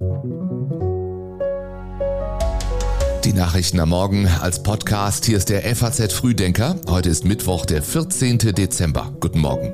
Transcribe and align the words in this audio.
Die 0.00 0.06
Nachrichten 3.32 3.80
am 3.80 3.88
Morgen 3.88 4.28
als 4.28 4.62
Podcast. 4.62 5.24
Hier 5.24 5.36
ist 5.36 5.48
der 5.48 5.62
FAZ 5.74 6.12
Frühdenker. 6.12 6.76
Heute 6.88 7.08
ist 7.08 7.24
Mittwoch, 7.24 7.66
der 7.66 7.82
14. 7.82 8.38
Dezember. 8.38 9.12
Guten 9.18 9.40
Morgen. 9.40 9.72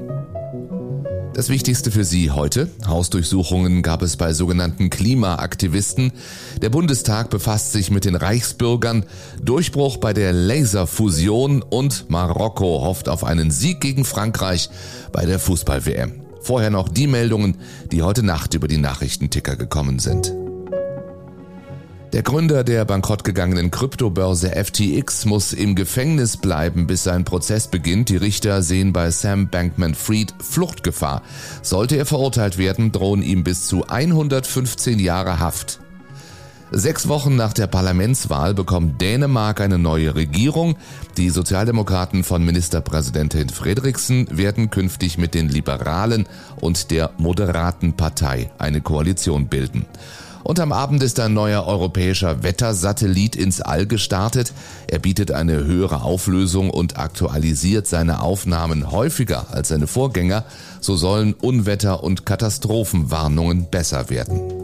Das 1.34 1.50
Wichtigste 1.50 1.90
für 1.90 2.04
Sie 2.04 2.30
heute. 2.30 2.71
Hausdurchsuchungen 2.87 3.82
gab 3.82 4.00
es 4.00 4.16
bei 4.16 4.32
sogenannten 4.32 4.88
Klimaaktivisten. 4.88 6.12
Der 6.62 6.70
Bundestag 6.70 7.29
befasst 7.29 7.72
sich 7.72 7.91
mit 7.91 8.06
den 8.06 8.14
Reichsbürgern. 8.14 9.04
Durchbruch 9.43 9.98
bei 9.98 10.14
der 10.14 10.32
Laserfusion 10.32 11.61
und 11.61 12.09
Marokko 12.09 12.80
hofft 12.80 13.11
auf 13.11 13.25
einen 13.25 13.50
Sieg 13.50 13.82
gegen 13.82 14.06
Frankreich 14.06 14.70
bei 15.12 15.27
der 15.27 15.38
Fußball-WM. 15.38 16.23
Vorher 16.45 16.68
noch 16.68 16.90
die 16.90 17.06
Meldungen, 17.06 17.56
die 17.90 18.02
heute 18.02 18.22
Nacht 18.22 18.52
über 18.52 18.68
die 18.68 18.76
Nachrichtenticker 18.76 19.56
gekommen 19.56 19.98
sind. 19.98 20.34
Der 22.12 22.22
Gründer 22.22 22.62
der 22.62 22.85
bankrottgegangenen 22.85 23.71
Kryptobörse 23.71 24.50
FTX 24.50 25.25
muss 25.25 25.54
im 25.54 25.75
Gefängnis 25.75 26.36
bleiben, 26.36 26.86
bis 26.86 27.02
sein 27.02 27.25
Prozess 27.25 27.66
beginnt. 27.68 28.11
Die 28.11 28.18
Richter 28.18 28.62
sehen 28.62 28.93
bei 28.93 29.11
Sam 29.11 29.49
Bankman-Fried 29.49 30.35
Fluchtgefahr. 30.38 31.22
Sollte 31.62 31.96
er 31.96 32.06
verurteilt 32.06 32.58
werden, 32.58 32.92
drohen 32.92 33.22
ihm 33.22 33.42
bis 33.42 33.66
zu 33.66 33.86
115 33.88 34.98
Jahre 34.98 35.41
Haft. 35.41 35.80
Sechs 36.77 37.06
Wochen 37.06 37.37
nach 37.37 37.53
der 37.53 37.69
Parlamentswahl 37.69 38.53
bekommt 38.53 39.01
Dänemark 39.01 39.61
eine 39.61 39.78
neue 39.78 40.17
Regierung. 40.17 40.75
Die 41.17 41.31
Sozialdemokraten 41.31 42.25
von 42.25 42.45
Ministerpräsidentin 42.45 43.48
Fredriksen 43.48 44.27
werden 44.37 44.70
künftig 44.70 45.17
mit 45.17 45.34
den 45.34 45.48
Liberalen 45.48 46.27
und 46.61 46.91
der 46.91 47.12
Moderaten 47.17 47.92
Partei 47.92 48.50
eine 48.59 48.81
Koalition 48.81 49.47
bilden. 49.47 49.87
Und 50.42 50.59
am 50.59 50.73
Abend 50.73 51.05
ist 51.05 51.20
ein 51.20 51.33
neuer 51.33 51.64
europäischer 51.64 52.42
Wettersatellit 52.42 53.36
ins 53.36 53.61
All 53.61 53.86
gestartet. 53.86 54.53
Er 54.88 54.98
bietet 54.98 55.31
eine 55.31 55.64
höhere 55.64 56.03
Auflösung 56.03 56.70
und 56.70 56.98
aktualisiert 56.98 57.86
seine 57.86 58.20
Aufnahmen 58.20 58.91
häufiger 58.91 59.47
als 59.53 59.69
seine 59.69 59.86
Vorgänger. 59.86 60.44
So 60.81 60.97
sollen 60.97 61.34
Unwetter- 61.34 62.03
und 62.03 62.27
Katastrophenwarnungen 62.27 63.70
besser 63.70 64.11
werden. 64.11 64.63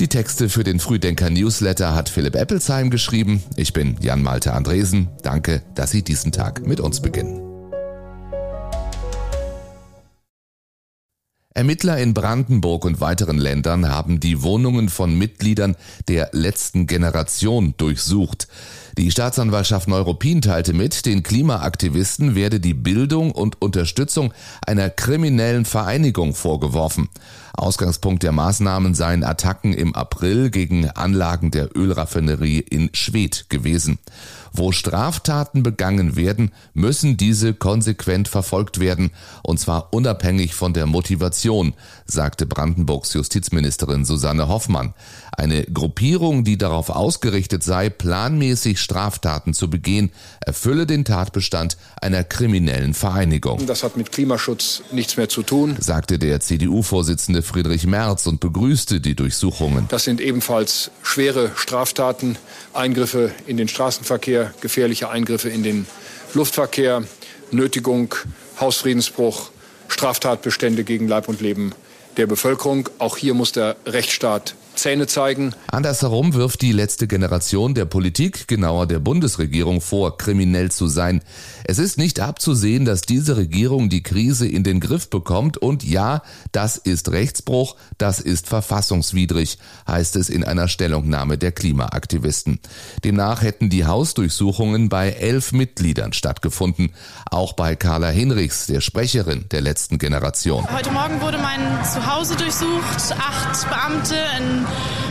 Die 0.00 0.08
Texte 0.08 0.48
für 0.48 0.64
den 0.64 0.80
Frühdenker 0.80 1.28
Newsletter 1.28 1.94
hat 1.94 2.08
Philipp 2.08 2.34
Eppelsheim 2.34 2.88
geschrieben. 2.88 3.42
Ich 3.56 3.74
bin 3.74 3.96
Jan 4.00 4.22
Malte 4.22 4.54
Andresen. 4.54 5.08
Danke, 5.22 5.60
dass 5.74 5.90
Sie 5.90 6.02
diesen 6.02 6.32
Tag 6.32 6.66
mit 6.66 6.80
uns 6.80 7.02
beginnen. 7.02 7.49
Ermittler 11.52 11.98
in 11.98 12.14
Brandenburg 12.14 12.84
und 12.84 13.00
weiteren 13.00 13.36
Ländern 13.36 13.88
haben 13.88 14.20
die 14.20 14.42
Wohnungen 14.42 14.88
von 14.88 15.18
Mitgliedern 15.18 15.74
der 16.06 16.30
letzten 16.30 16.86
Generation 16.86 17.74
durchsucht. 17.76 18.46
Die 18.96 19.10
Staatsanwaltschaft 19.10 19.88
Neuruppin 19.88 20.42
teilte 20.42 20.72
mit, 20.72 21.06
den 21.06 21.24
Klimaaktivisten 21.24 22.36
werde 22.36 22.60
die 22.60 22.74
Bildung 22.74 23.32
und 23.32 23.60
Unterstützung 23.60 24.32
einer 24.64 24.90
kriminellen 24.90 25.64
Vereinigung 25.64 26.34
vorgeworfen. 26.34 27.08
Ausgangspunkt 27.52 28.22
der 28.22 28.32
Maßnahmen 28.32 28.94
seien 28.94 29.24
Attacken 29.24 29.72
im 29.72 29.96
April 29.96 30.50
gegen 30.50 30.88
Anlagen 30.90 31.50
der 31.50 31.76
Ölraffinerie 31.76 32.60
in 32.60 32.90
Schwedt 32.92 33.50
gewesen. 33.50 33.98
Wo 34.52 34.72
Straftaten 34.72 35.62
begangen 35.62 36.16
werden, 36.16 36.52
müssen 36.74 37.16
diese 37.16 37.54
konsequent 37.54 38.28
verfolgt 38.28 38.80
werden, 38.80 39.10
und 39.42 39.60
zwar 39.60 39.92
unabhängig 39.92 40.54
von 40.54 40.72
der 40.72 40.86
Motivation, 40.86 41.74
sagte 42.04 42.46
Brandenburgs 42.46 43.12
Justizministerin 43.14 44.04
Susanne 44.04 44.48
Hoffmann. 44.48 44.94
Eine 45.36 45.64
Gruppierung, 45.64 46.44
die 46.44 46.58
darauf 46.58 46.90
ausgerichtet 46.90 47.62
sei, 47.62 47.88
planmäßig 47.88 48.80
Straftaten 48.80 49.54
zu 49.54 49.70
begehen, 49.70 50.10
erfülle 50.40 50.86
den 50.86 51.04
Tatbestand 51.04 51.76
einer 52.00 52.24
kriminellen 52.24 52.94
Vereinigung. 52.94 53.64
Das 53.66 53.82
hat 53.82 53.96
mit 53.96 54.12
Klimaschutz 54.12 54.82
nichts 54.92 55.16
mehr 55.16 55.28
zu 55.28 55.42
tun, 55.42 55.76
sagte 55.78 56.18
der 56.18 56.40
CDU-Vorsitzende 56.40 57.42
Friedrich 57.42 57.86
Merz 57.86 58.26
und 58.26 58.40
begrüßte 58.40 59.00
die 59.00 59.14
Durchsuchungen. 59.14 59.86
Das 59.88 60.04
sind 60.04 60.20
ebenfalls 60.20 60.90
schwere 61.02 61.50
Straftaten, 61.56 62.36
Eingriffe 62.72 63.32
in 63.46 63.56
den 63.56 63.68
Straßenverkehr, 63.68 64.39
gefährliche 64.60 65.08
Eingriffe 65.08 65.48
in 65.48 65.62
den 65.62 65.86
Luftverkehr, 66.34 67.04
Nötigung, 67.50 68.14
Hausfriedensbruch, 68.60 69.50
Straftatbestände 69.88 70.84
gegen 70.84 71.08
Leib 71.08 71.28
und 71.28 71.40
Leben 71.40 71.72
der 72.16 72.26
Bevölkerung. 72.26 72.88
Auch 72.98 73.16
hier 73.16 73.34
muss 73.34 73.52
der 73.52 73.76
Rechtsstaat 73.86 74.54
Zähne 74.74 75.06
zeigen. 75.06 75.54
Andersherum 75.70 76.34
wirft 76.34 76.62
die 76.62 76.72
letzte 76.72 77.06
Generation 77.06 77.74
der 77.74 77.84
Politik, 77.84 78.48
genauer 78.48 78.86
der 78.86 78.98
Bundesregierung, 78.98 79.80
vor, 79.80 80.16
kriminell 80.16 80.70
zu 80.70 80.88
sein. 80.88 81.22
Es 81.64 81.78
ist 81.78 81.98
nicht 81.98 82.20
abzusehen, 82.20 82.84
dass 82.84 83.02
diese 83.02 83.36
Regierung 83.36 83.88
die 83.88 84.02
Krise 84.02 84.48
in 84.48 84.64
den 84.64 84.80
Griff 84.80 85.10
bekommt 85.10 85.58
und 85.58 85.84
ja, 85.84 86.22
das 86.52 86.76
ist 86.76 87.10
Rechtsbruch, 87.10 87.76
das 87.98 88.20
ist 88.20 88.48
verfassungswidrig, 88.48 89.58
heißt 89.86 90.16
es 90.16 90.28
in 90.28 90.44
einer 90.44 90.68
Stellungnahme 90.68 91.38
der 91.38 91.52
Klimaaktivisten. 91.52 92.60
Demnach 93.04 93.42
hätten 93.42 93.70
die 93.70 93.86
Hausdurchsuchungen 93.86 94.88
bei 94.88 95.10
elf 95.10 95.52
Mitgliedern 95.52 96.12
stattgefunden, 96.12 96.92
auch 97.30 97.52
bei 97.52 97.76
Carla 97.76 98.08
Hinrichs, 98.08 98.66
der 98.66 98.80
Sprecherin 98.80 99.46
der 99.50 99.60
letzten 99.60 99.98
Generation. 99.98 100.66
Heute 100.70 100.90
Morgen 100.90 101.20
wurde 101.20 101.38
mein 101.38 101.60
Zuhause 101.84 102.36
durchsucht, 102.36 103.14
acht 103.18 103.68
Beamte 103.68 104.16
in 104.38 104.59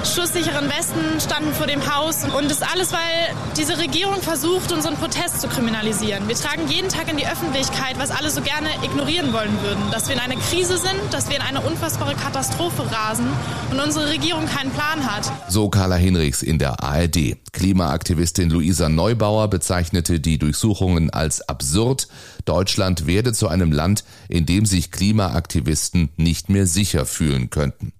schusssicheren 0.03 0.69
Westen 0.69 1.19
standen 1.19 1.53
vor 1.53 1.67
dem 1.67 1.81
Haus. 1.93 2.23
Und 2.37 2.49
das 2.49 2.61
alles, 2.61 2.91
weil 2.91 3.35
diese 3.57 3.77
Regierung 3.77 4.21
versucht, 4.21 4.71
unseren 4.71 4.95
Protest 4.95 5.41
zu 5.41 5.47
kriminalisieren. 5.47 6.27
Wir 6.27 6.35
tragen 6.35 6.67
jeden 6.67 6.89
Tag 6.89 7.09
in 7.09 7.17
die 7.17 7.27
Öffentlichkeit, 7.27 7.97
was 7.97 8.11
alle 8.11 8.29
so 8.29 8.41
gerne 8.41 8.69
ignorieren 8.83 9.33
wollen 9.33 9.61
würden. 9.61 9.83
Dass 9.91 10.07
wir 10.07 10.15
in 10.15 10.21
einer 10.21 10.35
Krise 10.35 10.77
sind, 10.77 10.99
dass 11.11 11.29
wir 11.29 11.35
in 11.37 11.41
eine 11.41 11.61
unfassbare 11.61 12.15
Katastrophe 12.15 12.83
rasen 12.91 13.27
und 13.71 13.79
unsere 13.79 14.09
Regierung 14.09 14.45
keinen 14.45 14.71
Plan 14.71 15.05
hat. 15.05 15.31
So 15.47 15.69
Carla 15.69 15.95
Hinrichs 15.95 16.41
in 16.41 16.59
der 16.59 16.83
ARD. 16.83 17.37
Klimaaktivistin 17.51 18.49
Luisa 18.49 18.89
Neubauer 18.89 19.49
bezeichnete 19.49 20.19
die 20.19 20.37
Durchsuchungen 20.37 21.09
als 21.09 21.47
absurd. 21.47 22.07
Deutschland 22.45 23.05
werde 23.07 23.33
zu 23.33 23.47
einem 23.47 23.71
Land, 23.71 24.03
in 24.27 24.45
dem 24.45 24.65
sich 24.65 24.91
Klimaaktivisten 24.91 26.09
nicht 26.17 26.49
mehr 26.49 26.65
sicher 26.65 27.05
fühlen 27.05 27.49
könnten. 27.49 27.93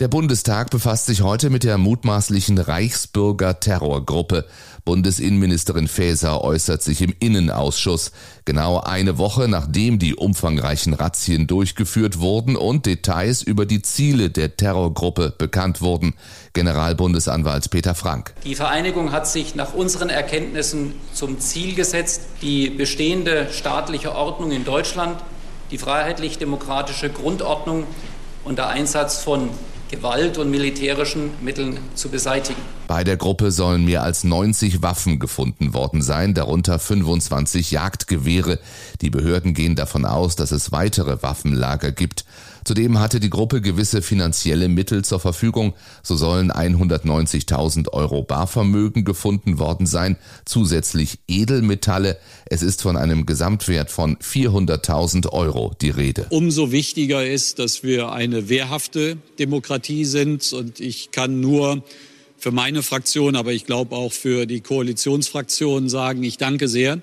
Der 0.00 0.06
Bundestag 0.06 0.70
befasst 0.70 1.06
sich 1.06 1.22
heute 1.22 1.50
mit 1.50 1.64
der 1.64 1.76
mutmaßlichen 1.76 2.56
Reichsbürger-Terrorgruppe. 2.56 4.44
Bundesinnenministerin 4.84 5.88
Faeser 5.88 6.44
äußert 6.44 6.84
sich 6.84 7.02
im 7.02 7.12
Innenausschuss. 7.18 8.12
Genau 8.44 8.78
eine 8.78 9.18
Woche 9.18 9.48
nachdem 9.48 9.98
die 9.98 10.14
umfangreichen 10.14 10.94
Razzien 10.94 11.48
durchgeführt 11.48 12.20
wurden 12.20 12.54
und 12.54 12.86
Details 12.86 13.42
über 13.42 13.66
die 13.66 13.82
Ziele 13.82 14.30
der 14.30 14.56
Terrorgruppe 14.56 15.34
bekannt 15.36 15.80
wurden. 15.80 16.14
Generalbundesanwalt 16.52 17.68
Peter 17.70 17.96
Frank. 17.96 18.34
Die 18.44 18.54
Vereinigung 18.54 19.10
hat 19.10 19.26
sich 19.26 19.56
nach 19.56 19.74
unseren 19.74 20.10
Erkenntnissen 20.10 20.94
zum 21.12 21.40
Ziel 21.40 21.74
gesetzt, 21.74 22.20
die 22.40 22.70
bestehende 22.70 23.48
staatliche 23.50 24.14
Ordnung 24.14 24.52
in 24.52 24.64
Deutschland, 24.64 25.20
die 25.72 25.78
freiheitlich-demokratische 25.78 27.10
Grundordnung 27.10 27.82
und 28.44 28.58
der 28.58 28.68
Einsatz 28.68 29.18
von 29.22 29.50
Gewalt 29.90 30.36
und 30.38 30.50
militärischen 30.50 31.30
Mitteln 31.40 31.78
zu 31.94 32.08
beseitigen. 32.10 32.60
Bei 32.86 33.04
der 33.04 33.16
Gruppe 33.16 33.50
sollen 33.50 33.84
mehr 33.84 34.02
als 34.02 34.24
90 34.24 34.82
Waffen 34.82 35.18
gefunden 35.18 35.72
worden 35.74 36.02
sein, 36.02 36.34
darunter 36.34 36.78
25 36.78 37.70
Jagdgewehre. 37.70 38.58
Die 39.00 39.10
Behörden 39.10 39.54
gehen 39.54 39.76
davon 39.76 40.04
aus, 40.04 40.36
dass 40.36 40.52
es 40.52 40.72
weitere 40.72 41.22
Waffenlager 41.22 41.92
gibt. 41.92 42.24
Zudem 42.68 42.98
hatte 42.98 43.18
die 43.18 43.30
Gruppe 43.30 43.62
gewisse 43.62 44.02
finanzielle 44.02 44.68
Mittel 44.68 45.02
zur 45.02 45.20
Verfügung. 45.20 45.72
So 46.02 46.16
sollen 46.16 46.52
190.000 46.52 47.94
Euro 47.94 48.22
Barvermögen 48.22 49.06
gefunden 49.06 49.58
worden 49.58 49.86
sein, 49.86 50.18
zusätzlich 50.44 51.18
Edelmetalle. 51.28 52.18
Es 52.44 52.60
ist 52.60 52.82
von 52.82 52.98
einem 52.98 53.24
Gesamtwert 53.24 53.90
von 53.90 54.18
400.000 54.18 55.30
Euro 55.30 55.74
die 55.80 55.88
Rede. 55.88 56.26
Umso 56.28 56.70
wichtiger 56.70 57.26
ist, 57.26 57.58
dass 57.58 57.82
wir 57.84 58.12
eine 58.12 58.50
wehrhafte 58.50 59.16
Demokratie 59.38 60.04
sind 60.04 60.52
und 60.52 60.78
ich 60.78 61.10
kann 61.10 61.40
nur 61.40 61.82
für 62.36 62.50
meine 62.50 62.82
Fraktion, 62.82 63.34
aber 63.34 63.52
ich 63.52 63.64
glaube 63.64 63.96
auch 63.96 64.12
für 64.12 64.44
die 64.44 64.60
Koalitionsfraktionen 64.60 65.88
sagen, 65.88 66.22
ich 66.22 66.36
danke 66.36 66.68
sehr 66.68 67.00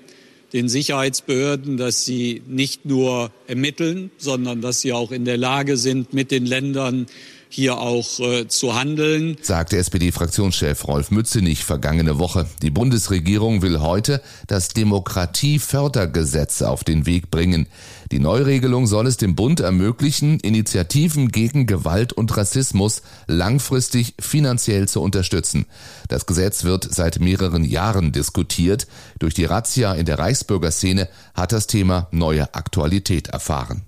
den 0.52 0.68
Sicherheitsbehörden, 0.68 1.76
dass 1.76 2.04
sie 2.04 2.42
nicht 2.46 2.84
nur 2.84 3.30
ermitteln, 3.46 4.10
sondern 4.18 4.60
dass 4.60 4.80
sie 4.80 4.92
auch 4.92 5.12
in 5.12 5.24
der 5.24 5.36
Lage 5.36 5.76
sind, 5.76 6.12
mit 6.12 6.30
den 6.30 6.46
Ländern 6.46 7.06
hier 7.48 7.78
auch 7.78 8.20
äh, 8.20 8.48
zu 8.48 8.74
handeln. 8.74 9.36
Sagte 9.42 9.78
SPD-Fraktionschef 9.78 10.86
Rolf 10.86 11.10
Mützenich 11.10 11.64
vergangene 11.64 12.18
Woche. 12.18 12.46
Die 12.62 12.70
Bundesregierung 12.70 13.62
will 13.62 13.80
heute 13.80 14.20
das 14.46 14.68
Demokratiefördergesetz 14.68 16.62
auf 16.62 16.84
den 16.84 17.06
Weg 17.06 17.30
bringen. 17.30 17.66
Die 18.12 18.18
Neuregelung 18.20 18.86
soll 18.86 19.06
es 19.06 19.16
dem 19.16 19.34
Bund 19.34 19.60
ermöglichen, 19.60 20.38
Initiativen 20.40 21.28
gegen 21.28 21.66
Gewalt 21.66 22.12
und 22.12 22.36
Rassismus 22.36 23.02
langfristig 23.26 24.14
finanziell 24.20 24.86
zu 24.88 25.00
unterstützen. 25.00 25.66
Das 26.08 26.26
Gesetz 26.26 26.64
wird 26.64 26.86
seit 26.94 27.18
mehreren 27.18 27.64
Jahren 27.64 28.12
diskutiert. 28.12 28.86
Durch 29.18 29.34
die 29.34 29.44
Razzia 29.44 29.94
in 29.94 30.06
der 30.06 30.18
Reichsbürgerszene 30.18 31.08
hat 31.34 31.52
das 31.52 31.66
Thema 31.66 32.08
neue 32.12 32.54
Aktualität 32.54 33.28
erfahren. 33.28 33.82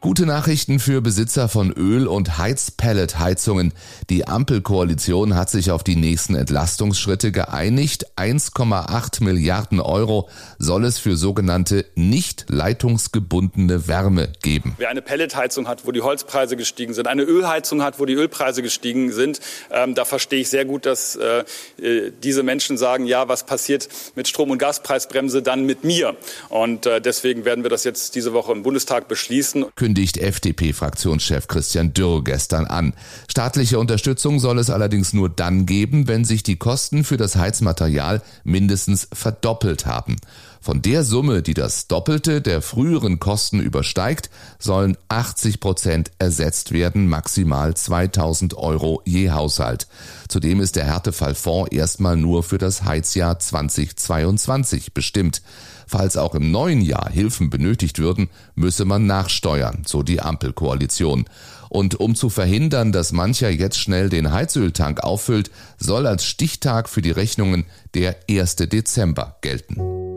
Gute 0.00 0.26
Nachrichten 0.26 0.78
für 0.78 1.00
Besitzer 1.00 1.48
von 1.48 1.72
Öl- 1.72 2.06
und 2.06 2.38
Heizpelletheizungen. 2.38 3.74
Die 4.10 4.28
Ampelkoalition 4.28 5.34
hat 5.34 5.50
sich 5.50 5.72
auf 5.72 5.82
die 5.82 5.96
nächsten 5.96 6.36
Entlastungsschritte 6.36 7.32
geeinigt. 7.32 8.06
1,8 8.14 9.24
Milliarden 9.24 9.80
Euro 9.80 10.28
soll 10.56 10.84
es 10.84 11.00
für 11.00 11.16
sogenannte 11.16 11.84
nicht 11.96 12.46
leitungsgebundene 12.48 13.88
Wärme 13.88 14.28
geben. 14.40 14.76
Wer 14.78 14.88
eine 14.88 15.02
Pelletheizung 15.02 15.66
hat, 15.66 15.84
wo 15.84 15.90
die 15.90 16.02
Holzpreise 16.02 16.56
gestiegen 16.56 16.94
sind, 16.94 17.08
eine 17.08 17.22
Ölheizung 17.24 17.82
hat, 17.82 17.98
wo 17.98 18.04
die 18.04 18.14
Ölpreise 18.14 18.62
gestiegen 18.62 19.10
sind, 19.10 19.40
ähm, 19.72 19.96
da 19.96 20.04
verstehe 20.04 20.42
ich 20.42 20.48
sehr 20.48 20.64
gut, 20.64 20.86
dass 20.86 21.16
äh, 21.16 21.42
äh 21.82 22.12
diese 22.22 22.44
Menschen 22.44 22.78
sagen, 22.78 23.04
ja, 23.04 23.26
was 23.26 23.44
passiert 23.44 23.88
mit 24.14 24.28
Strom- 24.28 24.52
und 24.52 24.58
Gaspreisbremse 24.58 25.42
dann 25.42 25.66
mit 25.66 25.82
mir? 25.82 26.14
Und 26.50 26.86
äh, 26.86 27.00
deswegen 27.00 27.44
werden 27.44 27.64
wir 27.64 27.70
das 27.70 27.82
jetzt 27.82 28.14
diese 28.14 28.32
Woche 28.32 28.52
im 28.52 28.62
Bundestag 28.62 29.08
beschließen 29.08 29.66
kündigt 29.88 30.18
FDP-Fraktionschef 30.18 31.48
Christian 31.48 31.94
Dürr 31.94 32.22
gestern 32.22 32.66
an. 32.66 32.92
Staatliche 33.26 33.78
Unterstützung 33.78 34.38
soll 34.38 34.58
es 34.58 34.68
allerdings 34.68 35.14
nur 35.14 35.30
dann 35.30 35.64
geben, 35.64 36.08
wenn 36.08 36.26
sich 36.26 36.42
die 36.42 36.56
Kosten 36.56 37.04
für 37.04 37.16
das 37.16 37.36
Heizmaterial 37.36 38.20
mindestens 38.44 39.08
verdoppelt 39.14 39.86
haben. 39.86 40.16
Von 40.60 40.82
der 40.82 41.04
Summe, 41.04 41.40
die 41.40 41.54
das 41.54 41.86
Doppelte 41.86 42.42
der 42.42 42.60
früheren 42.60 43.18
Kosten 43.18 43.60
übersteigt, 43.60 44.28
sollen 44.58 44.98
80 45.08 45.58
Prozent 45.58 46.10
ersetzt 46.18 46.72
werden, 46.72 47.08
maximal 47.08 47.74
2000 47.74 48.58
Euro 48.58 49.00
je 49.06 49.30
Haushalt. 49.30 49.86
Zudem 50.28 50.60
ist 50.60 50.76
der 50.76 50.84
Härtefallfonds 50.84 51.72
erstmal 51.72 52.18
nur 52.18 52.42
für 52.42 52.58
das 52.58 52.84
Heizjahr 52.84 53.38
2022 53.38 54.92
bestimmt. 54.92 55.40
Falls 55.88 56.18
auch 56.18 56.34
im 56.34 56.50
neuen 56.50 56.82
Jahr 56.82 57.08
Hilfen 57.10 57.48
benötigt 57.48 57.98
würden, 57.98 58.28
müsse 58.54 58.84
man 58.84 59.06
nachsteuern, 59.06 59.84
so 59.86 60.02
die 60.02 60.20
Ampelkoalition. 60.20 61.24
Und 61.70 61.98
um 61.98 62.14
zu 62.14 62.28
verhindern, 62.28 62.92
dass 62.92 63.12
mancher 63.12 63.48
jetzt 63.48 63.78
schnell 63.78 64.10
den 64.10 64.30
Heizöltank 64.30 65.00
auffüllt, 65.00 65.50
soll 65.78 66.06
als 66.06 66.24
Stichtag 66.24 66.90
für 66.90 67.00
die 67.00 67.10
Rechnungen 67.10 67.64
der 67.94 68.16
1. 68.28 68.56
Dezember 68.56 69.38
gelten. 69.40 70.07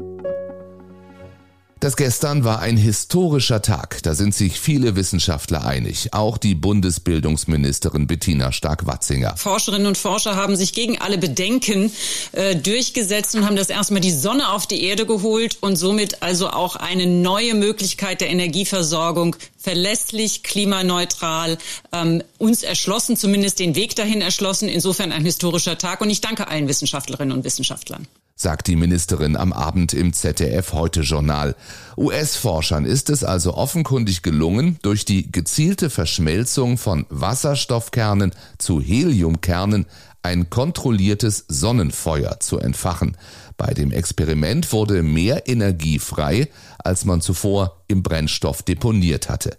Das 1.81 1.95
gestern 1.95 2.43
war 2.43 2.59
ein 2.59 2.77
historischer 2.77 3.63
Tag, 3.63 4.03
da 4.03 4.13
sind 4.13 4.35
sich 4.35 4.59
viele 4.59 4.95
Wissenschaftler 4.95 5.65
einig, 5.65 6.09
auch 6.13 6.37
die 6.37 6.53
Bundesbildungsministerin 6.53 8.05
Bettina 8.05 8.51
Stark-Watzinger. 8.51 9.35
Forscherinnen 9.35 9.87
und 9.87 9.97
Forscher 9.97 10.35
haben 10.35 10.55
sich 10.55 10.73
gegen 10.73 11.01
alle 11.01 11.17
Bedenken 11.17 11.91
äh, 12.33 12.55
durchgesetzt 12.55 13.33
und 13.33 13.47
haben 13.47 13.55
das 13.55 13.71
erstmal 13.71 13.99
die 13.99 14.11
Sonne 14.11 14.51
auf 14.51 14.67
die 14.67 14.83
Erde 14.83 15.07
geholt 15.07 15.57
und 15.61 15.75
somit 15.75 16.21
also 16.21 16.51
auch 16.51 16.75
eine 16.75 17.07
neue 17.07 17.55
Möglichkeit 17.55 18.21
der 18.21 18.29
Energieversorgung 18.29 19.35
verlässlich, 19.61 20.43
klimaneutral 20.43 21.57
ähm, 21.91 22.23
uns 22.37 22.63
erschlossen, 22.63 23.15
zumindest 23.15 23.59
den 23.59 23.75
Weg 23.75 23.95
dahin 23.95 24.21
erschlossen. 24.21 24.69
Insofern 24.69 25.11
ein 25.11 25.23
historischer 25.23 25.77
Tag 25.77 26.01
und 26.01 26.09
ich 26.09 26.21
danke 26.21 26.47
allen 26.47 26.67
Wissenschaftlerinnen 26.67 27.35
und 27.35 27.43
Wissenschaftlern 27.43 28.07
sagt 28.41 28.67
die 28.67 28.75
Ministerin 28.75 29.37
am 29.37 29.53
Abend 29.53 29.93
im 29.93 30.13
ZDF 30.13 30.73
Heute 30.73 31.01
Journal. 31.01 31.55
US-Forschern 31.95 32.85
ist 32.85 33.11
es 33.11 33.23
also 33.23 33.53
offenkundig 33.53 34.23
gelungen, 34.23 34.79
durch 34.81 35.05
die 35.05 35.31
gezielte 35.31 35.91
Verschmelzung 35.91 36.79
von 36.79 37.05
Wasserstoffkernen 37.09 38.33
zu 38.57 38.81
Heliumkernen 38.81 39.85
ein 40.23 40.49
kontrolliertes 40.49 41.45
Sonnenfeuer 41.47 42.39
zu 42.39 42.59
entfachen. 42.59 43.17
Bei 43.57 43.73
dem 43.73 43.91
Experiment 43.91 44.71
wurde 44.71 45.03
mehr 45.03 45.47
Energie 45.47 45.99
frei, 45.99 46.49
als 46.79 47.05
man 47.05 47.21
zuvor 47.21 47.83
im 47.87 48.03
Brennstoff 48.03 48.63
deponiert 48.63 49.29
hatte. 49.29 49.57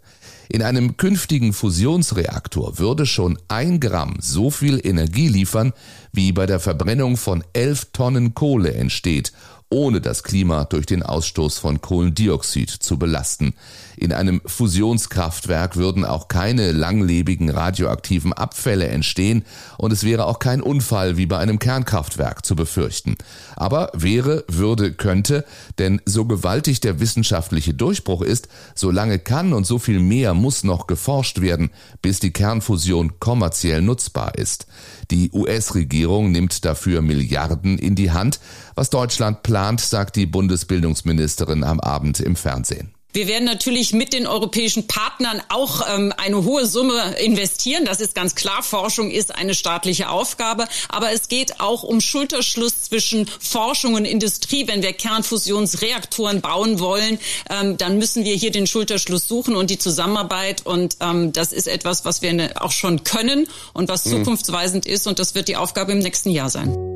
In 0.49 0.63
einem 0.63 0.97
künftigen 0.97 1.53
Fusionsreaktor 1.53 2.79
würde 2.79 3.07
schon 3.07 3.39
ein 3.49 3.81
Gramm 3.81 4.17
so 4.21 4.51
viel 4.51 4.85
Energie 4.87 5.29
liefern, 5.29 5.73
wie 6.13 6.33
bei 6.33 6.47
der 6.47 6.61
Verbrennung 6.61 7.17
von 7.17 7.43
elf 7.53 7.87
Tonnen 7.93 8.35
Kohle 8.35 8.73
entsteht 8.73 9.33
ohne 9.73 10.03
das 10.03 10.23
Klima 10.23 10.65
durch 10.65 10.85
den 10.85 11.03
Ausstoß 11.03 11.59
von 11.59 11.81
Kohlendioxid 11.81 12.71
zu 12.71 12.99
belasten. 12.99 13.55
In 13.97 14.13
einem 14.13 14.43
Fusionskraftwerk 14.45 15.77
würden 15.77 16.05
auch 16.05 16.29
keine 16.29 16.73
langlebigen 16.73 17.49
radioaktiven 17.49 18.33
Abfälle 18.33 18.89
entstehen 18.89 19.45
und 19.79 19.93
es 19.93 20.05
wäre 20.05 20.27
auch 20.27 20.39
kein 20.39 20.61
Unfall 20.61 21.17
wie 21.17 21.27
bei 21.27 21.39
einem 21.39 21.59
Kernkraftwerk 21.59 22.45
zu 22.45 22.55
befürchten. 22.55 23.17
Aber 23.57 23.91
wäre, 23.95 24.45
würde, 24.49 24.93
könnte, 24.93 25.45
denn 25.79 26.03
so 26.05 26.27
gewaltig 26.27 26.81
der 26.81 27.01
wissenschaftliche 27.01 27.73
Durchbruch 27.73 28.23
ist, 28.23 28.49
so 28.75 28.91
lange 28.91 29.19
kann 29.19 29.53
und 29.53 29.67
so 29.67 29.79
viel 29.79 30.01
mehr 30.01 30.35
muss 30.35 30.65
noch 30.65 30.87
geforscht 30.87 31.41
werden, 31.41 31.71
bis 32.03 32.21
die 32.21 32.33
Kernfusion 32.33 33.21
kommerziell 33.21 33.81
nutzbar 33.81 34.35
ist. 34.37 34.67
Die 35.11 35.31
US-Regierung 35.33 36.02
nimmt 36.07 36.65
dafür 36.65 37.03
Milliarden 37.03 37.79
in 37.79 37.95
die 37.95 38.11
Hand, 38.11 38.41
was 38.75 38.91
Deutschland 38.91 39.43
plant, 39.43 39.81
sagt 39.81 40.17
die 40.17 40.27
Bundesbildungsministerin 40.27 41.65
am 41.65 41.81
Abend 41.81 42.21
im 42.21 42.37
Fernsehen. 42.37 42.95
Wir 43.13 43.29
werden 43.29 43.45
natürlich 43.45 43.93
mit 43.93 44.13
den 44.13 44.27
europäischen 44.27 44.87
Partnern 44.87 45.43
auch 45.49 45.83
ähm, 45.89 46.13
eine 46.17 46.45
hohe 46.45 46.67
Summe 46.67 47.17
investieren. 47.19 47.85
Das 47.85 48.01
ist 48.01 48.15
ganz 48.15 48.35
klar. 48.35 48.63
Forschung 48.63 49.11
ist 49.11 49.35
eine 49.35 49.55
staatliche 49.55 50.09
Aufgabe. 50.09 50.67
Aber 50.89 51.13
es 51.13 51.29
geht 51.29 51.61
auch 51.61 51.83
um 51.83 52.01
Schulterschluss 52.01 52.83
zwischen 52.83 53.27
Forschung 53.27 53.95
und 53.95 54.05
Industrie. 54.05 54.67
Wenn 54.67 54.83
wir 54.83 54.93
Kernfusionsreaktoren 54.93 56.41
bauen 56.41 56.81
wollen, 56.81 57.19
ähm, 57.51 57.77
dann 57.77 57.99
müssen 57.99 58.25
wir 58.25 58.35
hier 58.35 58.51
den 58.51 58.67
Schulterschluss 58.67 59.29
suchen 59.29 59.57
und 59.57 59.71
die 59.71 59.79
Zusammenarbeit. 59.79 60.65
Und 60.65 60.97
ähm, 61.01 61.33
das 61.33 61.53
ist 61.53 61.69
etwas, 61.69 62.05
was 62.05 62.23
wir 62.23 62.33
ne, 62.33 62.55
auch 62.61 62.73
schon 62.73 63.05
können 63.05 63.47
und 63.75 63.89
was 63.89 64.07
mhm. 64.07 64.19
zukunftsweisend 64.19 64.87
ist. 64.87 65.07
Und 65.07 65.19
das 65.19 65.35
wird 65.35 65.49
die 65.49 65.57
Aufgabe 65.57 65.93
im 65.93 65.99
nächsten 65.99 66.31
Jahr 66.31 66.49
sein. 66.49 66.92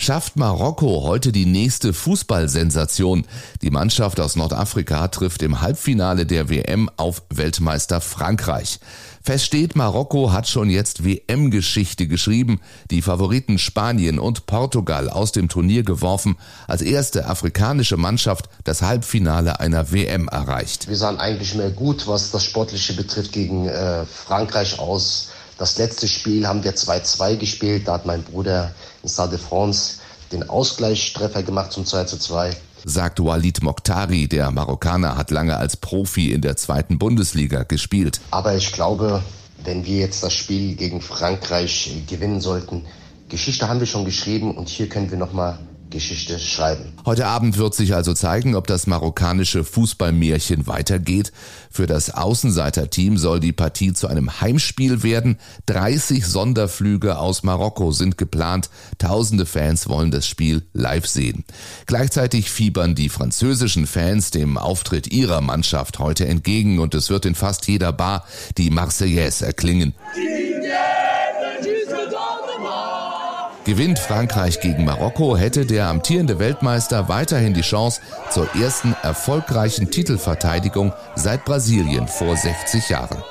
Schafft 0.00 0.36
Marokko 0.36 1.02
heute 1.02 1.32
die 1.32 1.44
nächste 1.44 1.92
Fußballsensation? 1.92 3.26
Die 3.62 3.70
Mannschaft 3.72 4.20
aus 4.20 4.36
Nordafrika 4.36 5.08
trifft 5.08 5.42
im 5.42 5.60
Halbfinale 5.60 6.24
der 6.24 6.48
WM 6.48 6.88
auf 6.96 7.24
Weltmeister 7.30 8.00
Frankreich. 8.00 8.78
Fest 9.24 9.44
steht, 9.44 9.74
Marokko 9.74 10.32
hat 10.32 10.46
schon 10.46 10.70
jetzt 10.70 11.04
WM-Geschichte 11.04 12.06
geschrieben, 12.06 12.60
die 12.92 13.02
Favoriten 13.02 13.58
Spanien 13.58 14.20
und 14.20 14.46
Portugal 14.46 15.10
aus 15.10 15.32
dem 15.32 15.48
Turnier 15.48 15.82
geworfen, 15.82 16.38
als 16.68 16.80
erste 16.80 17.26
afrikanische 17.26 17.96
Mannschaft 17.96 18.48
das 18.62 18.82
Halbfinale 18.82 19.58
einer 19.58 19.90
WM 19.90 20.28
erreicht. 20.28 20.88
Wir 20.88 20.96
sahen 20.96 21.18
eigentlich 21.18 21.56
mehr 21.56 21.70
gut, 21.70 22.06
was 22.06 22.30
das 22.30 22.44
Sportliche 22.44 22.92
betrifft, 22.92 23.32
gegen 23.32 23.66
äh, 23.66 24.06
Frankreich 24.06 24.78
aus. 24.78 25.30
Das 25.58 25.76
letzte 25.76 26.06
Spiel 26.06 26.46
haben 26.46 26.62
wir 26.62 26.74
2-2 26.74 27.36
gespielt. 27.36 27.88
Da 27.88 27.94
hat 27.94 28.06
mein 28.06 28.22
Bruder 28.22 28.72
in 29.02 29.08
Stade 29.08 29.36
de 29.36 29.38
France 29.38 29.98
den 30.30 30.48
Ausgleichstreffer 30.48 31.42
gemacht 31.42 31.72
zum 31.72 31.84
2 31.84 32.04
2. 32.04 32.56
Sagt 32.84 33.18
Walid 33.22 33.62
Mokhtari, 33.62 34.28
der 34.28 34.52
Marokkaner 34.52 35.16
hat 35.16 35.32
lange 35.32 35.56
als 35.56 35.76
Profi 35.76 36.32
in 36.32 36.42
der 36.42 36.56
zweiten 36.56 36.98
Bundesliga 36.98 37.64
gespielt. 37.64 38.20
Aber 38.30 38.54
ich 38.54 38.72
glaube, 38.72 39.22
wenn 39.64 39.84
wir 39.84 39.98
jetzt 39.98 40.22
das 40.22 40.32
Spiel 40.32 40.76
gegen 40.76 41.00
Frankreich 41.00 42.04
gewinnen 42.06 42.40
sollten, 42.40 42.84
Geschichte 43.28 43.68
haben 43.68 43.80
wir 43.80 43.88
schon 43.88 44.04
geschrieben 44.04 44.56
und 44.56 44.68
hier 44.68 44.88
können 44.88 45.10
wir 45.10 45.18
nochmal 45.18 45.58
Geschichte 45.90 46.38
schreiben. 46.38 46.92
Heute 47.04 47.26
Abend 47.26 47.58
wird 47.58 47.74
sich 47.74 47.94
also 47.94 48.14
zeigen, 48.14 48.54
ob 48.54 48.66
das 48.66 48.86
marokkanische 48.86 49.64
Fußballmärchen 49.64 50.66
weitergeht. 50.66 51.32
Für 51.70 51.86
das 51.86 52.10
Außenseiterteam 52.10 53.18
soll 53.18 53.40
die 53.40 53.52
Partie 53.52 53.92
zu 53.92 54.06
einem 54.08 54.40
Heimspiel 54.40 55.02
werden. 55.02 55.38
30 55.66 56.26
Sonderflüge 56.26 57.18
aus 57.18 57.42
Marokko 57.42 57.92
sind 57.92 58.18
geplant. 58.18 58.70
Tausende 58.98 59.46
Fans 59.46 59.88
wollen 59.88 60.10
das 60.10 60.26
Spiel 60.26 60.66
live 60.72 61.06
sehen. 61.06 61.44
Gleichzeitig 61.86 62.50
fiebern 62.50 62.94
die 62.94 63.08
französischen 63.08 63.86
Fans 63.86 64.30
dem 64.30 64.58
Auftritt 64.58 65.12
ihrer 65.12 65.40
Mannschaft 65.40 65.98
heute 65.98 66.26
entgegen 66.26 66.78
und 66.78 66.94
es 66.94 67.10
wird 67.10 67.26
in 67.26 67.34
fast 67.34 67.68
jeder 67.68 67.92
Bar 67.92 68.24
die 68.56 68.70
Marseillaise 68.70 69.46
erklingen. 69.46 69.94
Gewinnt 73.68 73.98
Frankreich 73.98 74.60
gegen 74.60 74.86
Marokko, 74.86 75.36
hätte 75.36 75.66
der 75.66 75.88
amtierende 75.88 76.38
Weltmeister 76.38 77.10
weiterhin 77.10 77.52
die 77.52 77.60
Chance 77.60 78.00
zur 78.30 78.48
ersten 78.56 78.96
erfolgreichen 79.02 79.90
Titelverteidigung 79.90 80.94
seit 81.16 81.44
Brasilien 81.44 82.08
vor 82.08 82.34
60 82.34 82.88
Jahren. 82.88 83.22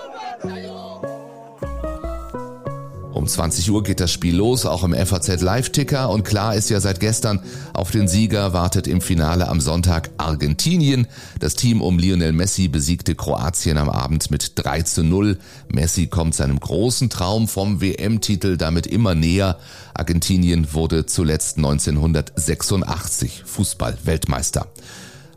Um 3.27 3.31
20 3.31 3.69
Uhr 3.71 3.83
geht 3.83 3.99
das 3.99 4.09
Spiel 4.09 4.37
los, 4.37 4.65
auch 4.65 4.85
im 4.85 4.93
FAZ 4.93 5.41
Live-Ticker 5.41 6.09
und 6.11 6.23
klar 6.23 6.55
ist 6.55 6.69
ja 6.69 6.79
seit 6.79 7.01
gestern, 7.01 7.41
auf 7.73 7.91
den 7.91 8.07
Sieger 8.07 8.53
wartet 8.53 8.87
im 8.87 9.01
Finale 9.01 9.49
am 9.49 9.59
Sonntag 9.59 10.11
Argentinien. 10.15 11.07
Das 11.37 11.55
Team 11.55 11.81
um 11.81 11.99
Lionel 11.99 12.31
Messi 12.31 12.69
besiegte 12.69 13.15
Kroatien 13.15 13.77
am 13.77 13.89
Abend 13.89 14.31
mit 14.31 14.53
3 14.55 14.83
zu 14.83 15.03
0. 15.03 15.37
Messi 15.67 16.07
kommt 16.07 16.35
seinem 16.35 16.57
großen 16.57 17.09
Traum 17.09 17.49
vom 17.49 17.81
WM-Titel 17.81 18.55
damit 18.55 18.87
immer 18.87 19.13
näher. 19.13 19.57
Argentinien 19.93 20.73
wurde 20.73 21.05
zuletzt 21.05 21.57
1986 21.57 23.43
Fußball-Weltmeister. 23.45 24.67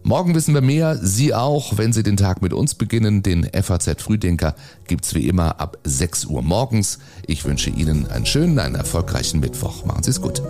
Morgen 0.02 0.35
wissen 0.35 0.54
wir 0.54 0.62
mehr, 0.62 0.97
Sie 0.97 1.35
auch, 1.35 1.76
wenn 1.76 1.92
Sie 1.92 2.02
den 2.02 2.16
Tag 2.16 2.40
mit 2.42 2.52
uns 2.52 2.75
beginnen. 2.75 3.23
Den 3.23 3.45
FAZ 3.45 4.00
Frühdenker 4.02 4.54
gibt's 4.87 5.14
wie 5.14 5.28
immer 5.28 5.61
ab 5.61 5.78
6 5.85 6.25
Uhr 6.26 6.42
morgens. 6.42 6.99
Ich 7.26 7.45
wünsche 7.45 7.71
Ihnen 7.71 8.07
einen 8.07 8.26
schönen, 8.26 8.59
einen 8.59 8.76
erfolgreichen 8.76 9.40
Mittwoch. 9.40 9.85
Machen 9.85 10.02
Sie 10.02 10.11
es 10.11 10.21
gut. 10.21 10.42